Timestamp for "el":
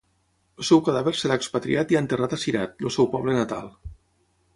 0.61-0.65, 2.89-2.95